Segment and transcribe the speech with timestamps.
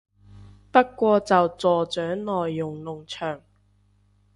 [0.71, 3.43] 不過就助長內容農場